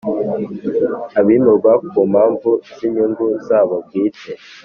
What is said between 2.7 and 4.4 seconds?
z inyungu zabo bwite